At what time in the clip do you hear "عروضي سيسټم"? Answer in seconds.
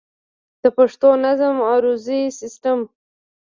1.71-2.79